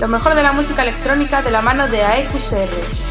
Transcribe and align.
Lo 0.00 0.06
mejor 0.06 0.36
de 0.36 0.44
la 0.44 0.52
música 0.52 0.82
electrónica 0.82 1.42
de 1.42 1.50
la 1.50 1.60
mano 1.60 1.88
de 1.88 2.02
AEQCR. 2.02 3.08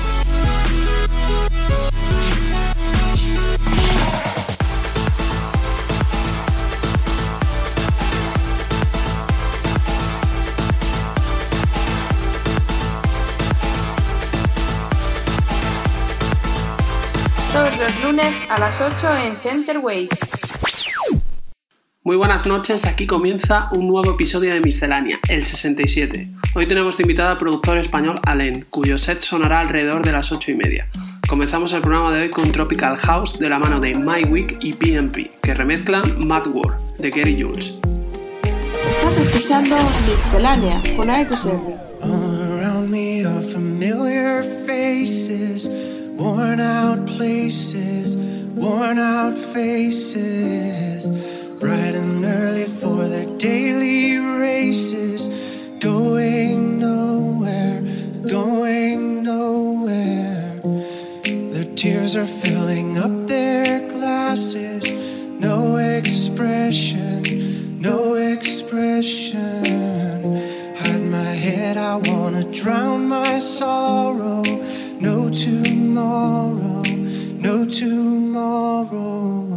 Los 17.80 18.04
lunes 18.04 18.36
a 18.50 18.60
las 18.60 18.82
8 18.82 19.18
en 19.18 19.38
Center 19.38 19.78
Waves. 19.78 20.10
Muy 22.04 22.16
buenas 22.16 22.46
noches, 22.46 22.86
aquí 22.86 23.06
comienza 23.06 23.70
un 23.72 23.88
nuevo 23.88 24.12
episodio 24.12 24.54
de 24.54 24.62
Miscelánea, 24.62 25.20
el 25.30 25.44
67. 25.44 26.37
Hoy 26.58 26.66
tenemos 26.66 26.98
de 26.98 27.04
invitada 27.04 27.30
al 27.30 27.38
productor 27.38 27.78
español 27.78 28.20
Alain, 28.24 28.66
cuyo 28.72 28.98
set 28.98 29.22
sonará 29.22 29.60
alrededor 29.60 30.04
de 30.04 30.12
las 30.12 30.32
8 30.32 30.50
y 30.50 30.56
media. 30.56 30.90
Comenzamos 31.30 31.72
el 31.74 31.82
programa 31.82 32.12
de 32.12 32.24
hoy 32.24 32.30
con 32.32 32.52
Tropical 32.52 32.98
House 32.98 33.38
de 33.38 33.48
la 33.48 33.60
mano 33.60 33.80
de 33.80 33.94
My 33.94 34.24
Week 34.24 34.58
y 34.60 34.74
PMP, 34.74 35.30
que 35.40 35.54
remezclan 35.54 36.28
Mad 36.28 36.48
War 36.48 36.80
de 36.98 37.12
Gary 37.12 37.40
Jules. 37.40 37.76
Estás 38.90 39.18
escuchando 39.20 39.76
Miscelánea 40.10 40.82
con. 40.96 41.12
All 41.12 42.60
around 42.60 42.90
me 42.90 43.24
are 43.24 43.44
familiar 43.54 44.44
faces, 44.66 45.70
worn 46.18 46.60
out 46.60 47.06
places, 47.06 48.18
worn 48.56 48.98
out 48.98 49.38
faces. 49.54 51.08
Bright 51.60 51.94
and 51.94 52.26
early 52.26 52.66
for 52.82 53.08
their 53.08 53.28
daily 53.38 54.18
races, 54.18 55.30
going 55.80 56.47
tears 61.88 62.18
are 62.18 62.32
filling 62.44 62.98
up 62.98 63.16
their 63.28 63.80
glasses, 63.88 64.84
no 65.40 65.78
expression, 65.78 67.80
no 67.80 68.16
expression. 68.16 69.64
Hide 70.76 71.06
my 71.20 71.32
head, 71.46 71.78
I 71.78 71.96
wanna 72.10 72.44
drown 72.52 73.08
my 73.08 73.40
sorrow. 73.40 74.44
No 75.00 75.30
tomorrow, 75.30 76.84
no 77.48 77.66
tomorrow. 77.66 79.57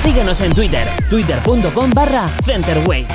Síguenos 0.00 0.40
en 0.40 0.54
Twitter, 0.54 0.88
twitter.com 1.10 1.90
barra 1.90 2.26
Centerwave. 2.42 3.06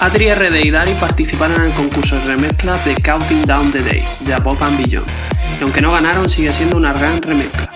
Adri 0.00 0.28
R. 0.28 0.50
de 0.50 0.66
Idari 0.66 0.92
participaron 0.92 1.56
en 1.56 1.68
el 1.68 1.72
concurso 1.72 2.14
de 2.14 2.24
remezcla 2.26 2.76
de 2.84 2.94
Counting 2.96 3.46
Down 3.46 3.72
the 3.72 3.78
Days 3.78 4.22
de 4.26 4.34
Above 4.34 4.62
and 4.62 4.76
Beyond. 4.76 5.06
Y 5.58 5.62
aunque 5.62 5.80
no 5.80 5.92
ganaron, 5.92 6.28
sigue 6.28 6.52
siendo 6.52 6.76
una 6.76 6.92
gran 6.92 7.22
remezcla. 7.22 7.70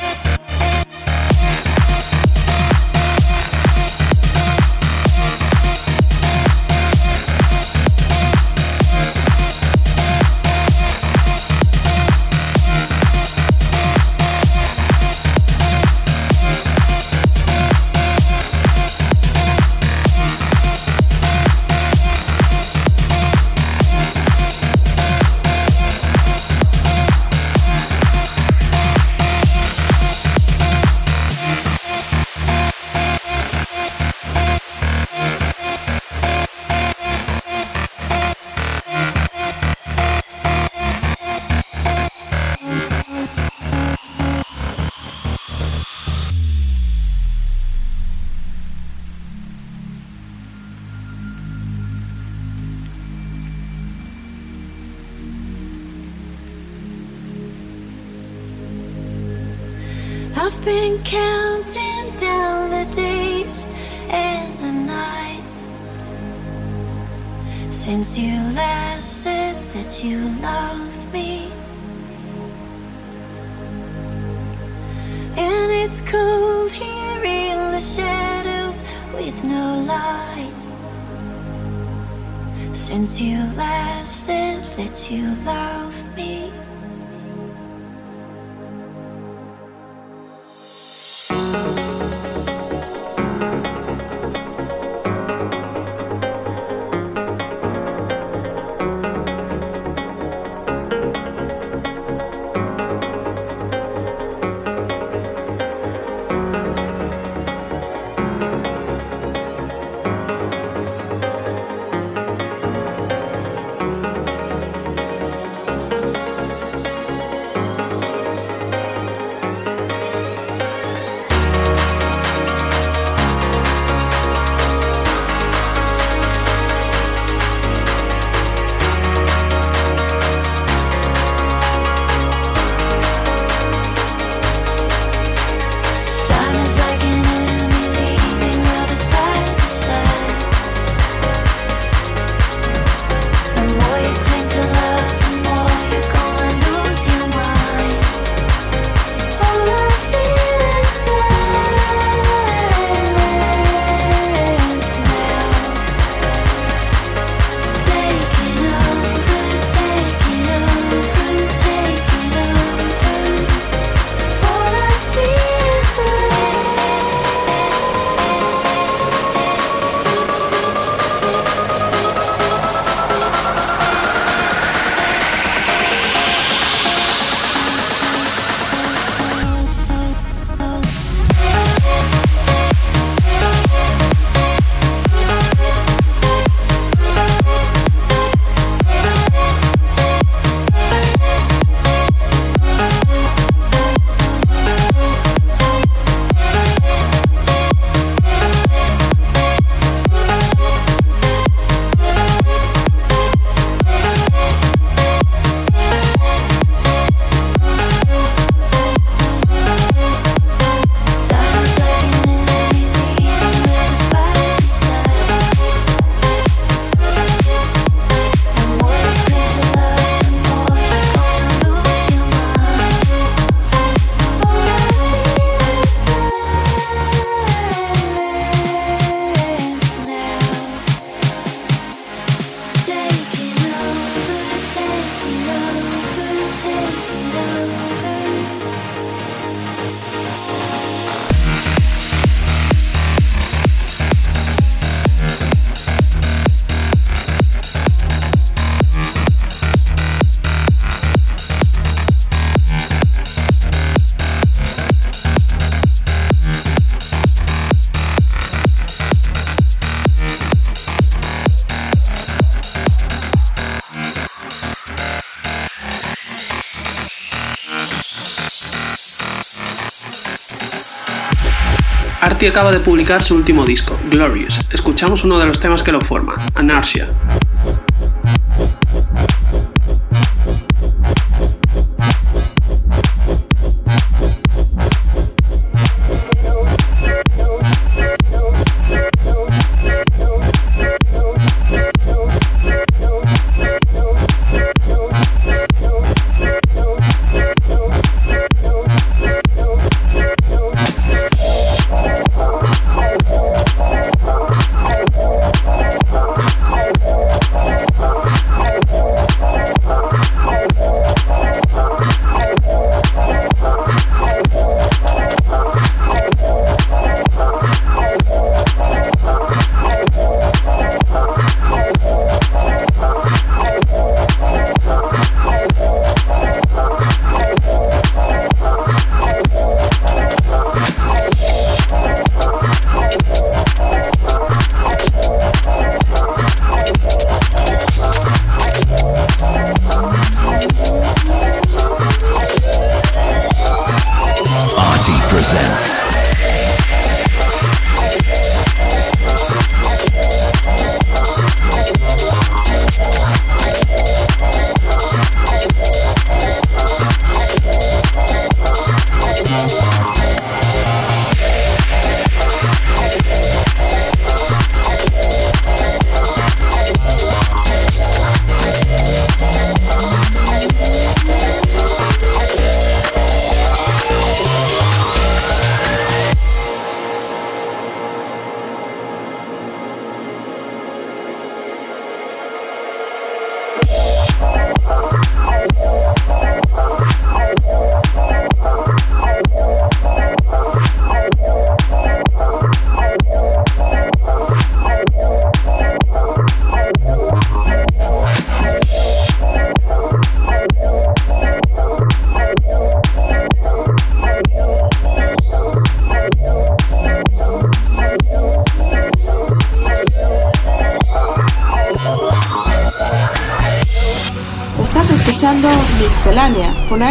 Acaba 272.49 272.73
de 272.73 272.81
publicar 272.81 273.23
su 273.23 273.37
último 273.37 273.65
disco, 273.65 273.97
Glorious. 274.11 274.59
Escuchamos 274.73 275.23
uno 275.25 275.39
de 275.39 275.47
los 275.47 275.61
temas 275.61 275.83
que 275.83 275.93
lo 275.93 276.01
forman, 276.01 276.37
Anarchia. 276.55 277.09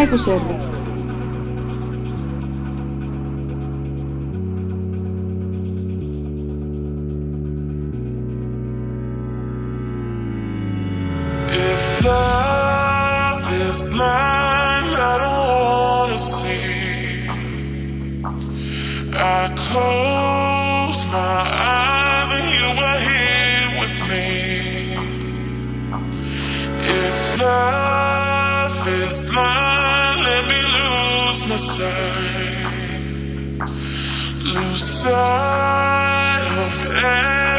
pouco 0.09 0.17
sobre. 0.17 0.58
lose 34.53 34.83
sight 34.83 36.45
of 36.65 36.73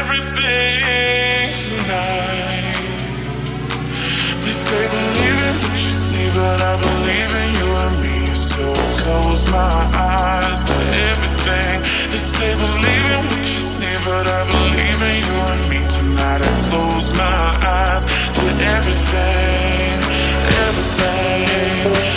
everything 0.01 1.47
tonight. 1.63 2.81
They 4.43 4.51
say 4.51 4.83
believe 4.89 5.39
in 5.49 5.55
what 5.61 5.77
you 5.85 5.93
see, 6.07 6.27
but 6.35 6.59
I 6.61 6.73
believe 6.81 7.31
in 7.41 7.49
you 7.59 7.69
and 7.85 7.95
me. 8.03 8.19
So 8.33 8.65
close 9.03 9.43
my 9.51 9.75
eyes 9.93 10.63
to 10.63 10.75
everything. 11.09 11.81
They 12.11 12.21
say 12.21 12.51
believe 12.55 13.07
in 13.15 13.21
what 13.29 13.39
you 13.39 13.63
see, 13.75 13.95
but 14.05 14.25
I 14.27 14.41
believe 14.51 15.01
in 15.09 15.15
you 15.25 15.35
and 15.51 15.61
me 15.71 15.81
tonight. 15.87 16.41
I 16.43 16.51
close 16.69 17.07
my 17.15 17.41
eyes 17.63 18.03
to 18.37 18.43
everything, 18.75 19.95
everything. 20.65 22.10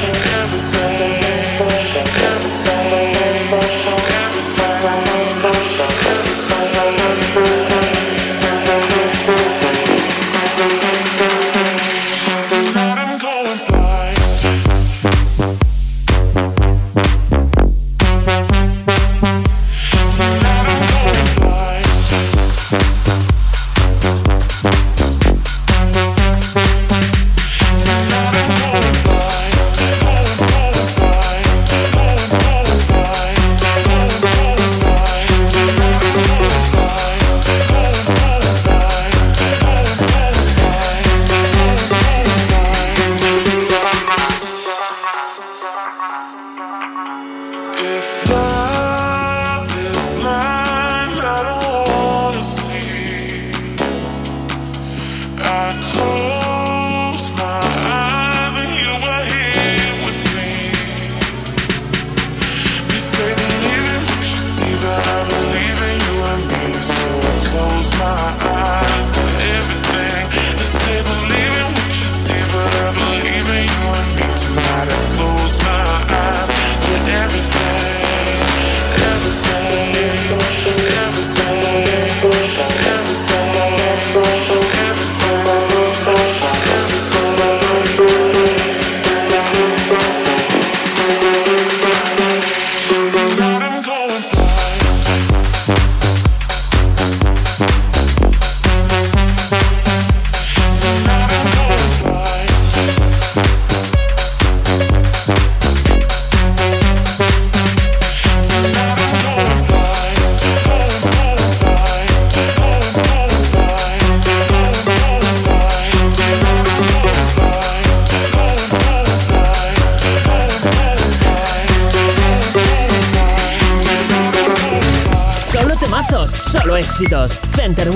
Center 127.65 127.91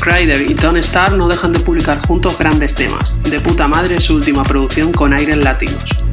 Ryder 0.00 0.50
y 0.50 0.54
Don 0.54 0.76
Star 0.78 1.12
no 1.12 1.28
dejan 1.28 1.52
de 1.52 1.60
publicar 1.60 2.04
juntos 2.04 2.36
grandes 2.36 2.74
temas. 2.74 3.14
De 3.22 3.38
puta 3.38 3.68
madre 3.68 4.00
su 4.00 4.16
última 4.16 4.42
producción 4.42 4.92
con 4.92 5.12
aires 5.12 5.36
latinos. 5.36 6.07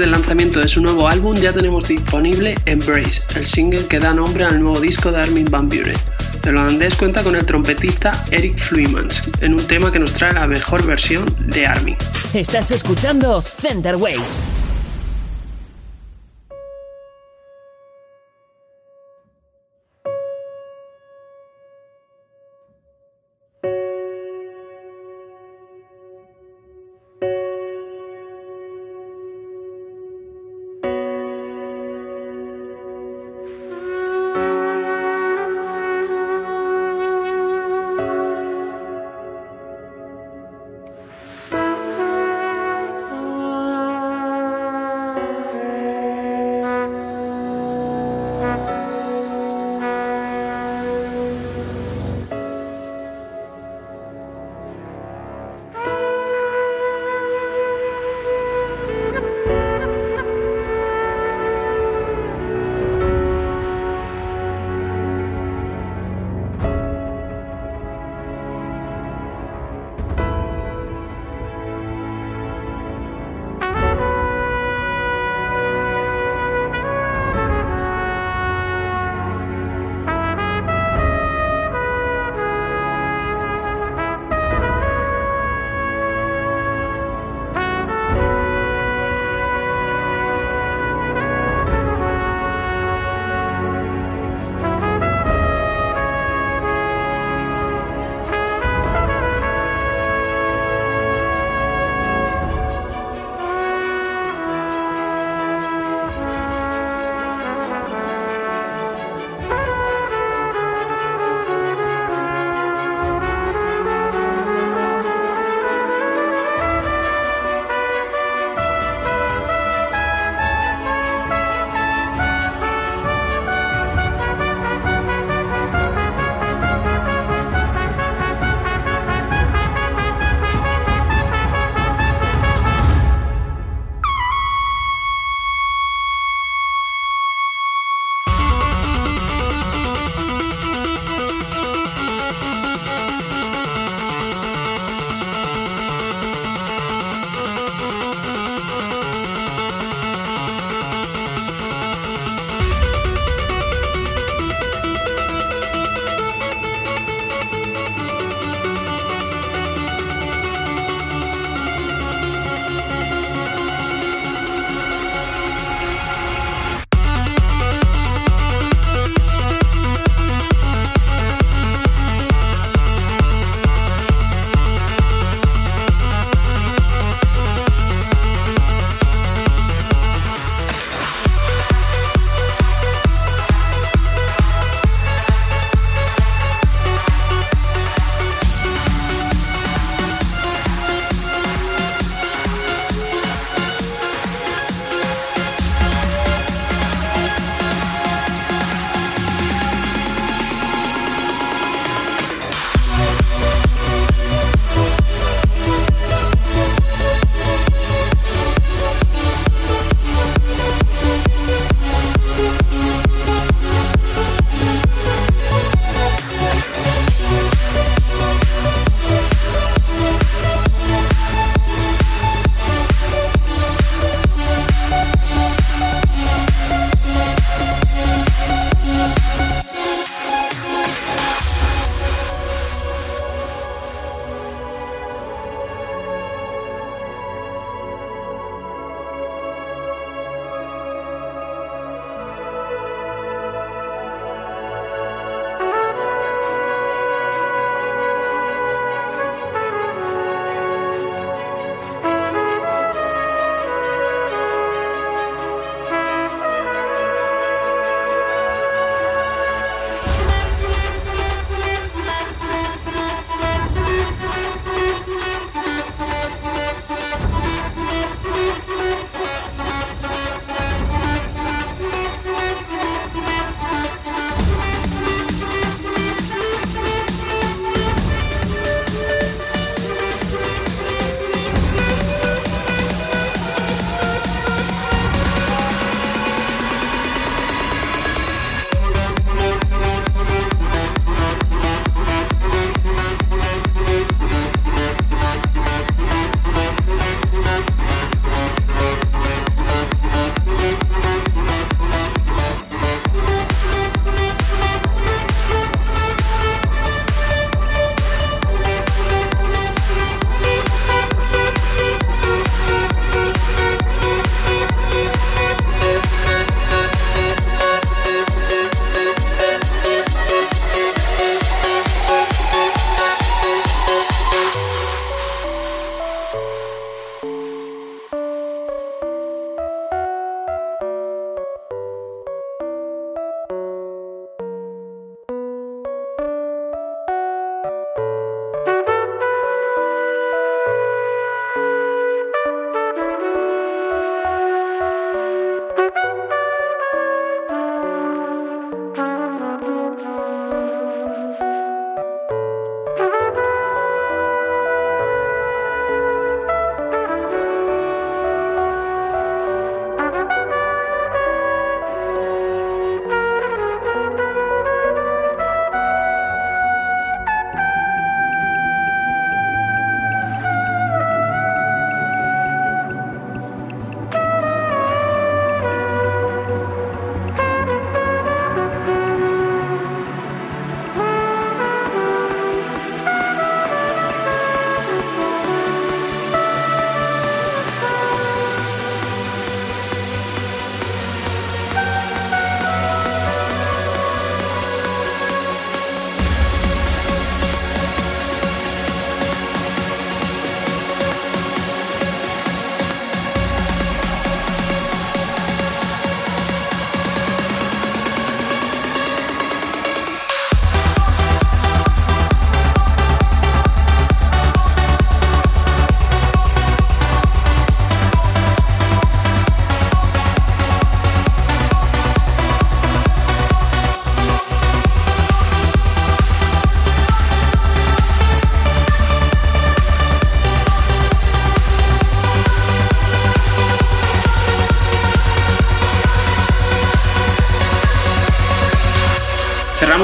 Del 0.00 0.10
lanzamiento 0.12 0.60
de 0.60 0.66
su 0.66 0.80
nuevo 0.80 1.06
álbum 1.08 1.36
ya 1.36 1.52
tenemos 1.52 1.86
disponible 1.86 2.54
Embrace, 2.64 3.20
el 3.36 3.46
single 3.46 3.86
que 3.86 3.98
da 3.98 4.14
nombre 4.14 4.44
al 4.44 4.58
nuevo 4.60 4.80
disco 4.80 5.12
de 5.12 5.20
Armin 5.20 5.44
van 5.50 5.68
Buren. 5.68 5.96
El 6.42 6.56
holandés 6.56 6.94
cuenta 6.94 7.22
con 7.22 7.36
el 7.36 7.44
trompetista 7.44 8.10
Eric 8.30 8.58
Fluimans 8.58 9.22
en 9.42 9.52
un 9.52 9.66
tema 9.66 9.92
que 9.92 9.98
nos 9.98 10.14
trae 10.14 10.32
la 10.32 10.46
mejor 10.46 10.86
versión 10.86 11.26
de 11.46 11.66
Armin. 11.66 11.96
Estás 12.32 12.70
escuchando 12.70 13.42
Center 13.42 13.96
Waves. 13.96 14.49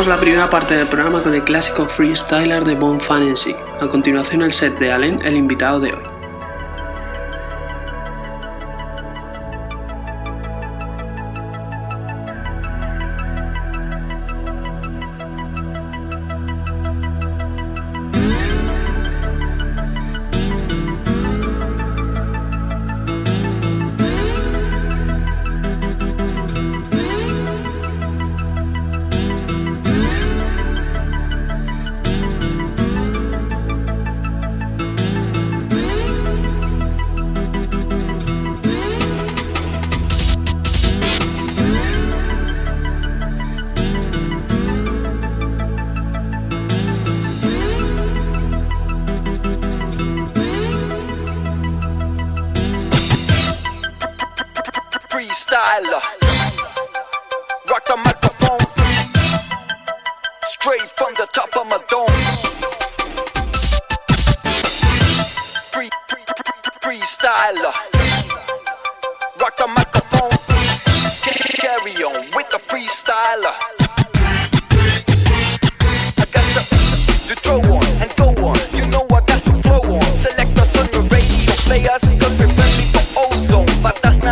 La 0.07 0.16
primera 0.16 0.49
parte 0.49 0.77
del 0.77 0.87
programa 0.87 1.21
con 1.21 1.35
el 1.35 1.42
clásico 1.42 1.85
freestyler 1.87 2.64
de 2.64 2.77
Bon 2.77 3.01
Fantasy. 3.01 3.57
A 3.81 3.88
continuación 3.88 4.42
el 4.42 4.53
set 4.53 4.79
de 4.79 4.92
Allen, 4.92 5.21
el 5.23 5.37
invitado 5.37 5.81
de 5.81 5.95
hoy. 5.95 6.15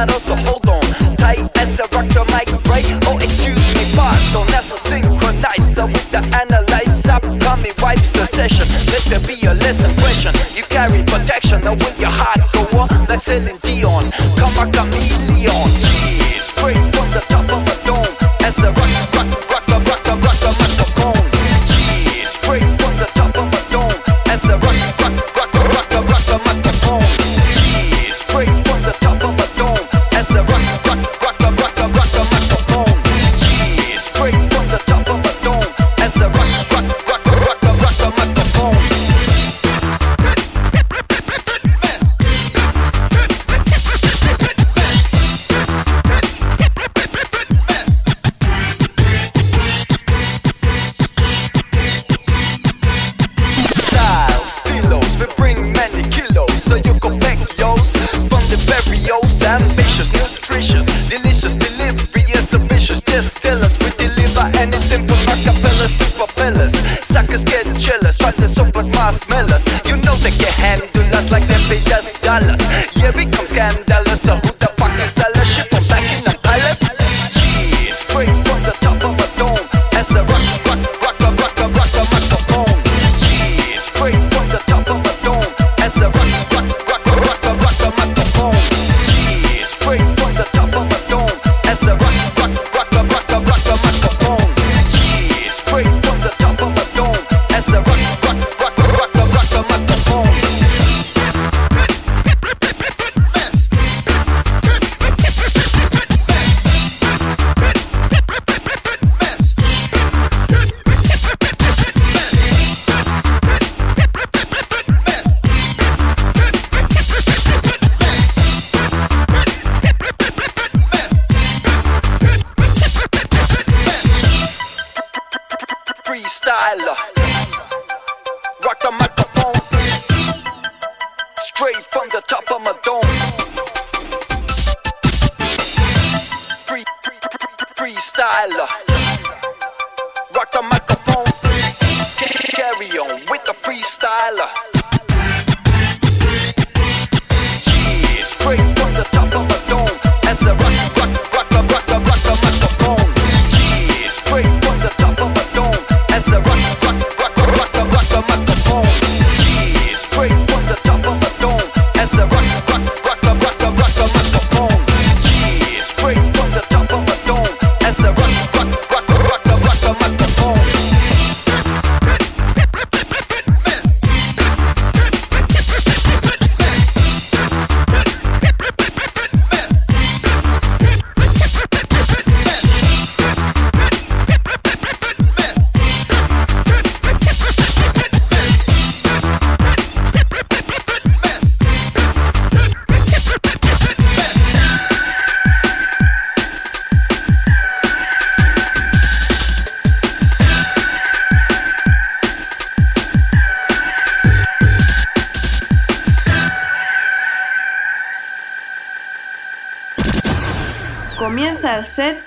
generoso 0.06 0.36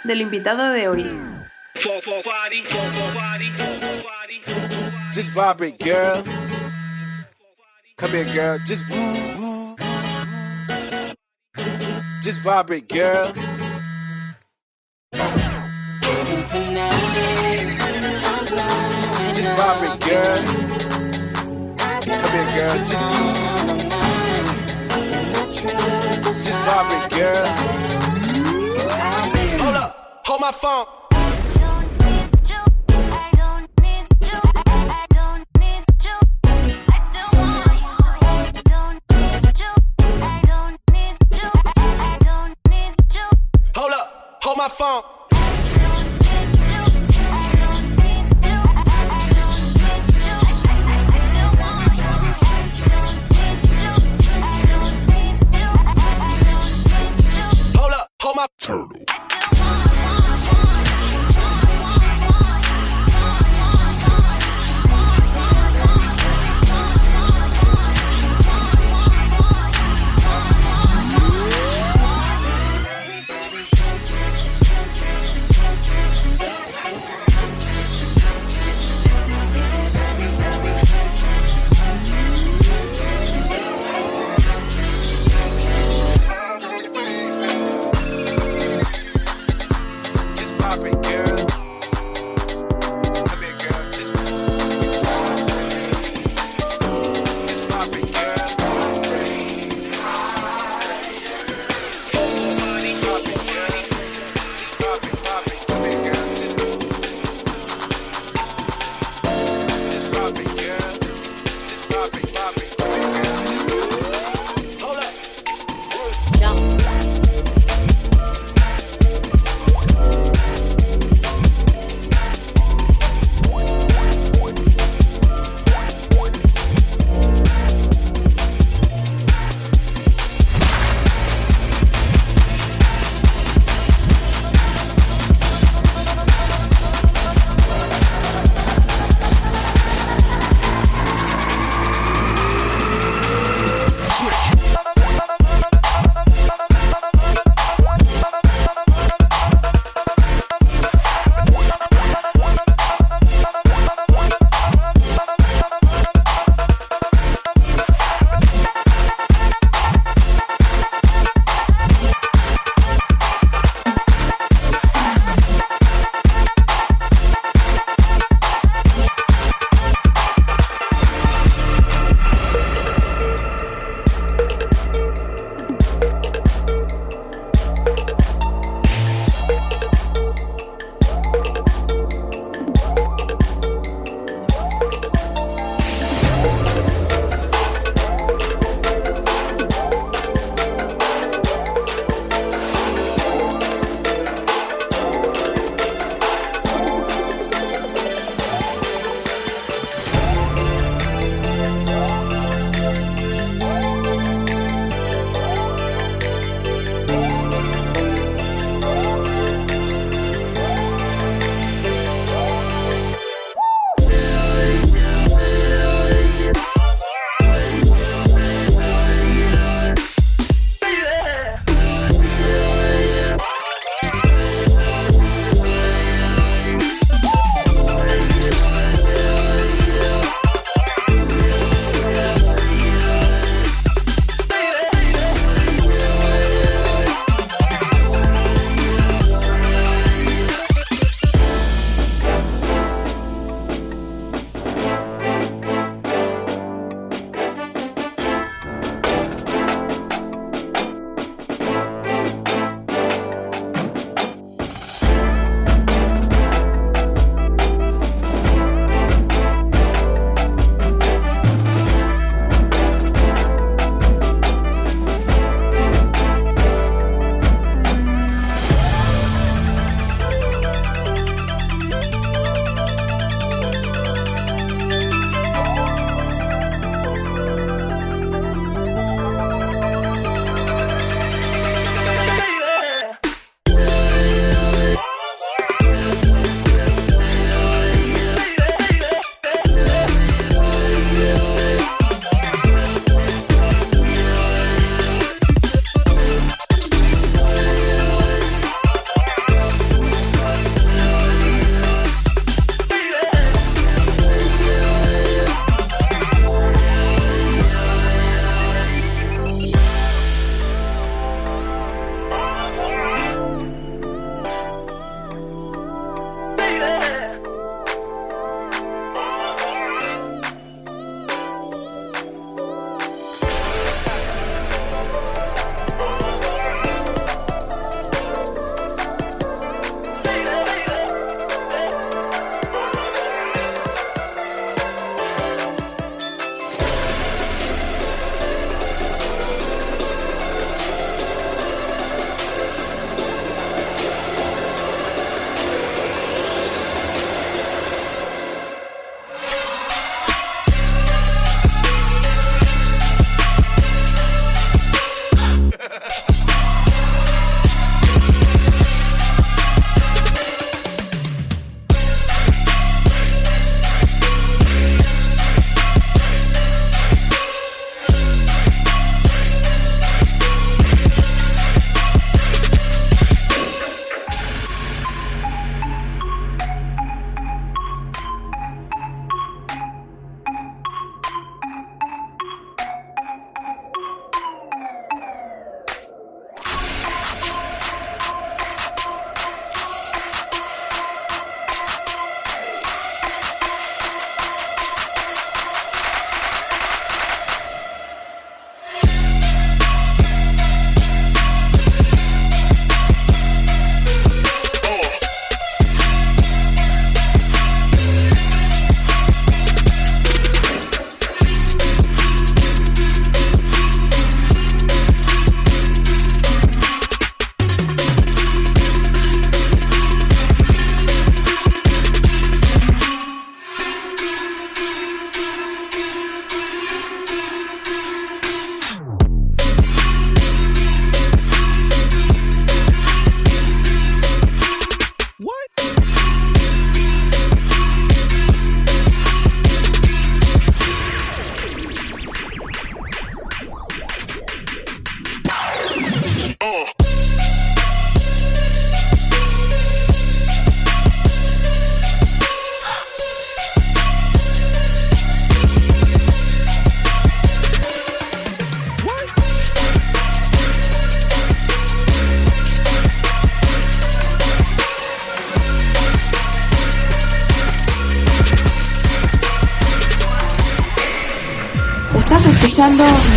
del 0.07 0.21
invitado 0.21 0.71
de 0.71 0.87
hoy. 0.87 1.03
Just 5.13 5.31
vibe 5.33 5.61
it, 5.67 5.77
girl. 5.79 6.23
Come 7.97 8.11
here, 8.11 8.25
girl. 8.33 8.57
Just 8.65 8.83
woo, 8.89 9.75
Just 12.21 12.41
vibe 12.41 12.71
it, 12.71 12.87
girl. 12.87 13.33
Just 19.33 19.49
vibe 19.57 19.83
it, 19.83 19.99
girl. 20.07 20.37
Come 22.01 22.31
here, 22.31 22.49
girl. 22.55 22.77
Just, 22.85 23.03
Just 26.45 26.59
vibe 26.65 26.91
it, 26.95 27.09
girl. 27.17 27.86
my 30.47 30.53
phone. 30.53 31.06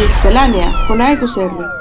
Miscelánea, 0.00 0.72
Jonah 0.88 1.14
Gusserli. 1.20 1.80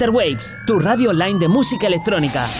Counterwaves, 0.00 0.56
tu 0.66 0.78
radio 0.78 1.10
online 1.10 1.38
de 1.38 1.46
música 1.46 1.86
electrónica. 1.86 2.59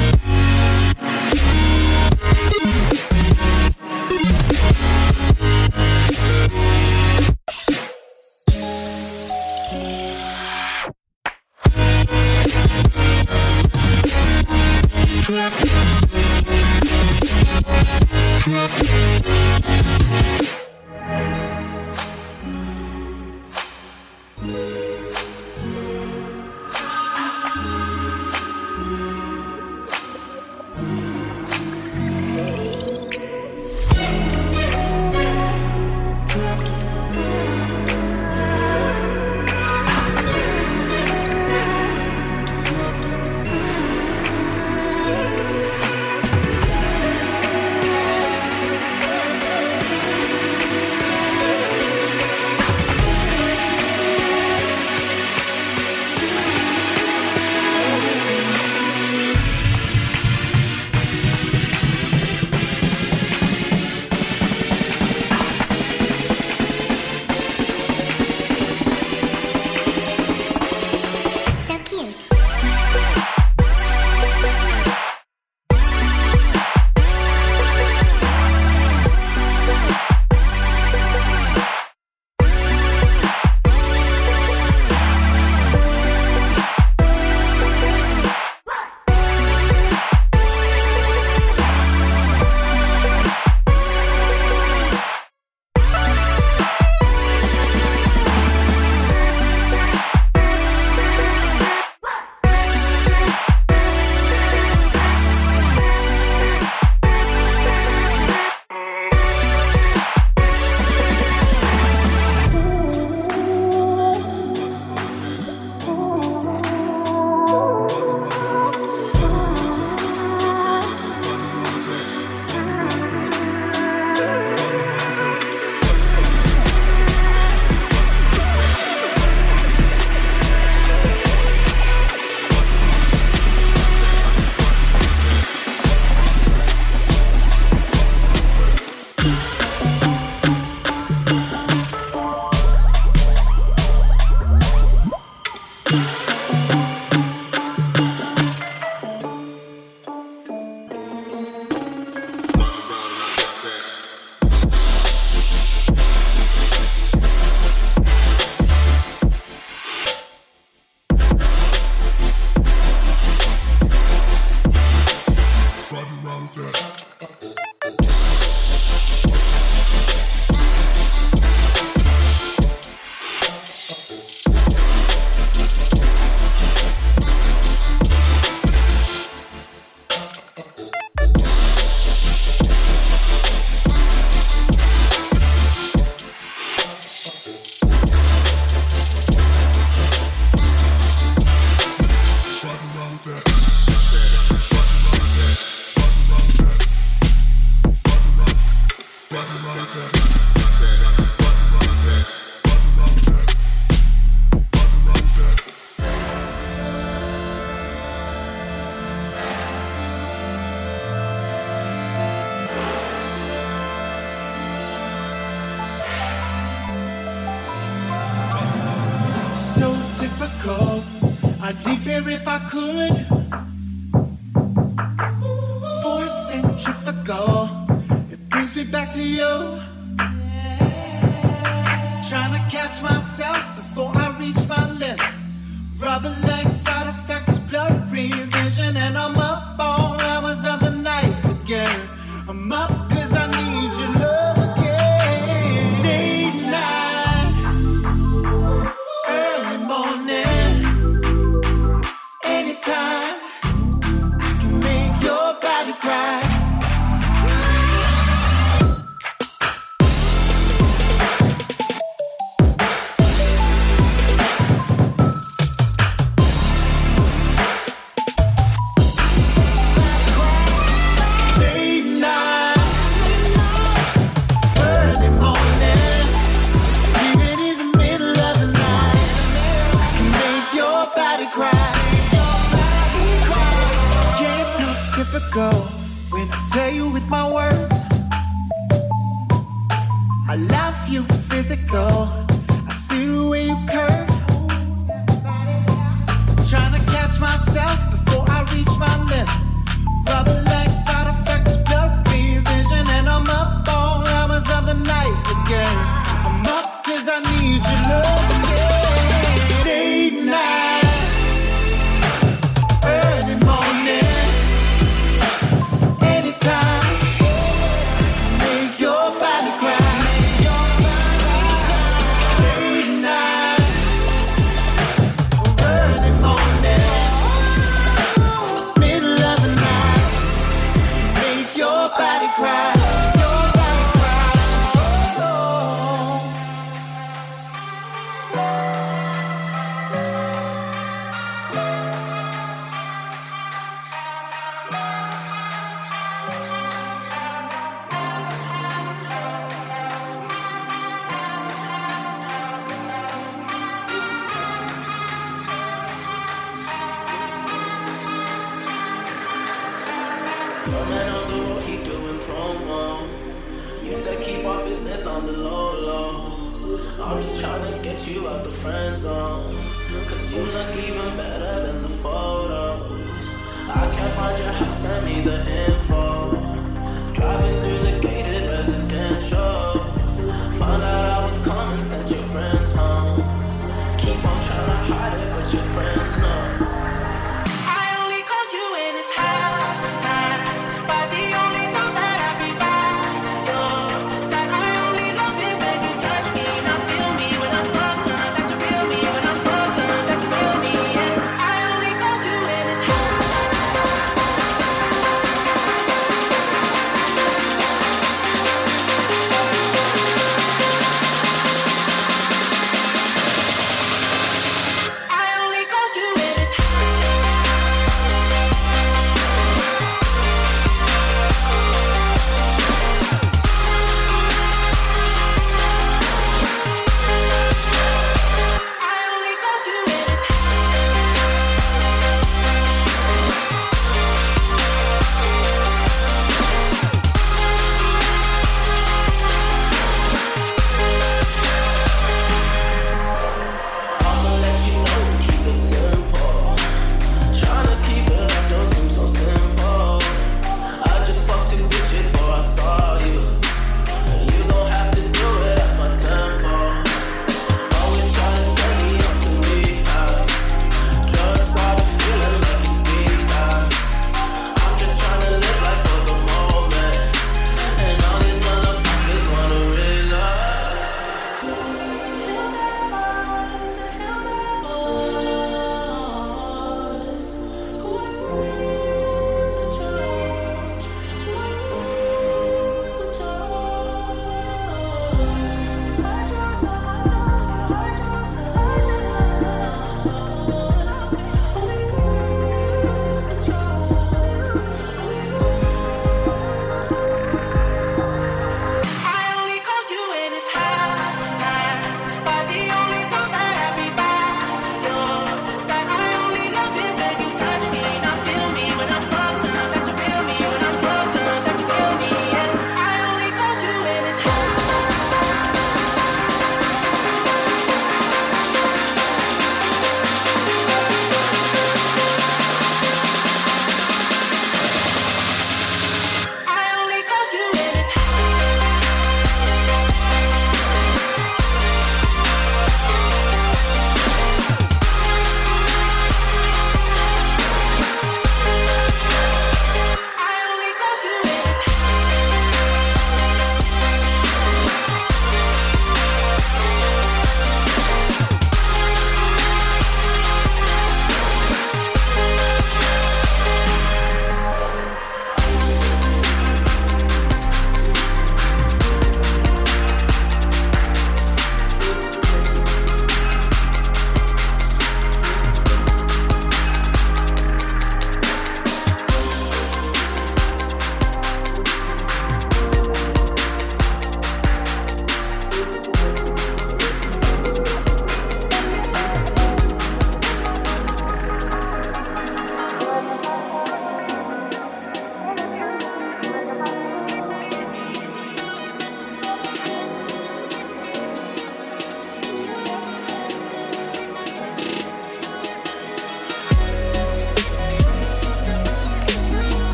love. 236.23 236.50